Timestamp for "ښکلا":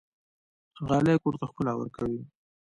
1.49-1.73